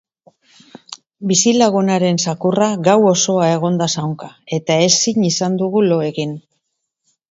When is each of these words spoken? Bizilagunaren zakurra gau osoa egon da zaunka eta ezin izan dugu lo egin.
Bizilagunaren 1.31 2.17
zakurra 2.25 2.71
gau 2.89 2.97
osoa 3.13 3.53
egon 3.59 3.79
da 3.85 3.91
zaunka 3.99 4.35
eta 4.61 4.83
ezin 4.91 5.33
izan 5.33 5.65
dugu 5.65 5.89
lo 5.91 6.05
egin. 6.13 6.39